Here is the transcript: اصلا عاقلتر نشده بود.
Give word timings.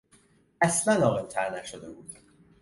اصلا 0.61 0.93
عاقلتر 0.93 1.59
نشده 1.59 1.89
بود. 1.91 2.19